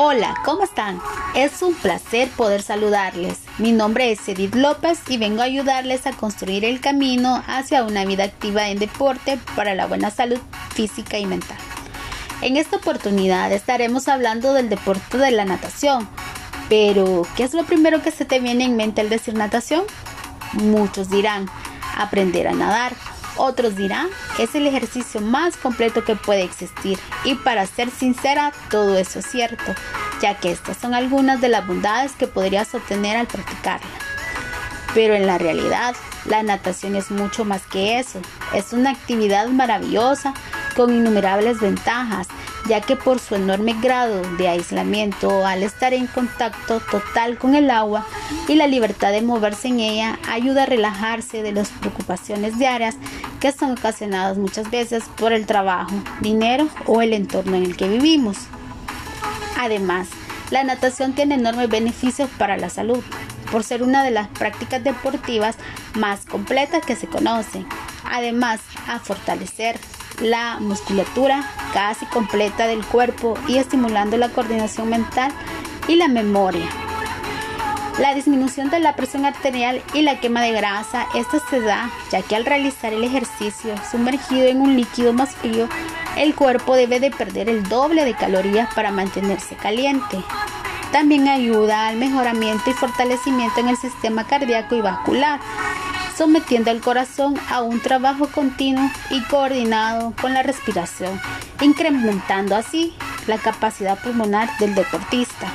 [0.00, 1.00] Hola, ¿cómo están?
[1.34, 3.40] Es un placer poder saludarles.
[3.58, 8.04] Mi nombre es Edith López y vengo a ayudarles a construir el camino hacia una
[8.04, 10.38] vida activa en deporte para la buena salud
[10.72, 11.58] física y mental.
[12.42, 16.08] En esta oportunidad estaremos hablando del deporte de la natación.
[16.68, 19.82] Pero, ¿qué es lo primero que se te viene en mente al decir natación?
[20.52, 21.50] Muchos dirán,
[21.96, 22.92] aprender a nadar
[23.38, 24.08] otros dirán,
[24.38, 26.98] es el ejercicio más completo que puede existir.
[27.24, 29.74] Y para ser sincera, todo eso es cierto,
[30.20, 33.88] ya que estas son algunas de las bondades que podrías obtener al practicarla.
[34.94, 38.20] Pero en la realidad, la natación es mucho más que eso.
[38.54, 40.34] Es una actividad maravillosa
[40.76, 42.28] con innumerables ventajas
[42.68, 47.70] ya que por su enorme grado de aislamiento al estar en contacto total con el
[47.70, 48.06] agua
[48.46, 52.96] y la libertad de moverse en ella ayuda a relajarse de las preocupaciones diarias
[53.40, 57.88] que son ocasionadas muchas veces por el trabajo, dinero o el entorno en el que
[57.88, 58.36] vivimos.
[59.58, 60.08] Además,
[60.50, 63.02] la natación tiene enormes beneficios para la salud,
[63.50, 65.56] por ser una de las prácticas deportivas
[65.94, 67.66] más completas que se conocen.
[68.04, 69.78] Además, a fortalecer
[70.20, 75.32] la musculatura casi completa del cuerpo y estimulando la coordinación mental
[75.86, 76.66] y la memoria.
[77.98, 82.22] La disminución de la presión arterial y la quema de grasa, esta se da ya
[82.22, 85.68] que al realizar el ejercicio sumergido en un líquido más frío,
[86.16, 90.22] el cuerpo debe de perder el doble de calorías para mantenerse caliente.
[90.92, 95.40] También ayuda al mejoramiento y fortalecimiento en el sistema cardíaco y vascular,
[96.18, 101.20] sometiendo al corazón a un trabajo continuo y coordinado con la respiración,
[101.62, 102.92] incrementando así
[103.28, 105.46] la capacidad pulmonar del deportista.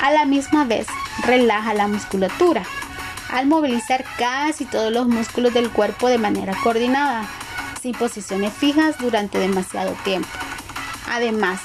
[0.00, 0.86] A la misma vez,
[1.26, 2.62] relaja la musculatura,
[3.32, 7.26] al movilizar casi todos los músculos del cuerpo de manera coordinada,
[7.80, 10.28] sin posiciones fijas durante demasiado tiempo.
[11.10, 11.60] Además,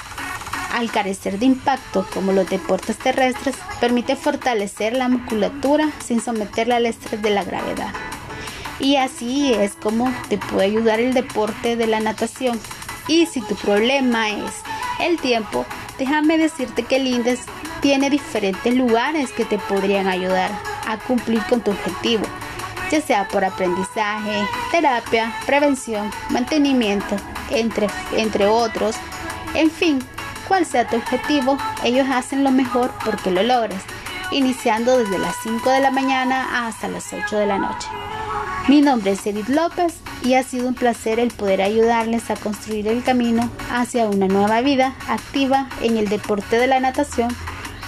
[0.74, 6.86] al carecer de impacto como los deportes terrestres, permite fortalecer la musculatura sin someterla al
[6.86, 7.92] estrés de la gravedad.
[8.80, 12.60] Y así es como te puede ayudar el deporte de la natación.
[13.08, 14.52] Y si tu problema es
[15.00, 15.66] el tiempo,
[15.98, 17.40] déjame decirte que el INDES
[17.80, 20.50] tiene diferentes lugares que te podrían ayudar
[20.86, 22.24] a cumplir con tu objetivo,
[22.90, 27.16] ya sea por aprendizaje, terapia, prevención, mantenimiento,
[27.50, 28.96] entre, entre otros.
[29.54, 30.00] En fin,
[30.46, 33.80] cual sea tu objetivo, ellos hacen lo mejor porque lo logres,
[34.30, 37.88] iniciando desde las 5 de la mañana hasta las 8 de la noche.
[38.68, 42.86] Mi nombre es Edith López y ha sido un placer el poder ayudarles a construir
[42.88, 47.34] el camino hacia una nueva vida activa en el deporte de la natación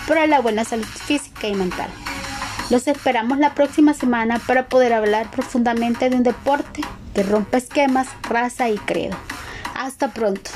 [0.08, 1.90] para la buena salud física y mental.
[2.70, 6.82] Los esperamos la próxima semana para poder hablar profundamente de un deporte
[7.14, 9.16] que rompe esquemas, raza y credo.
[9.74, 10.50] Hasta pronto.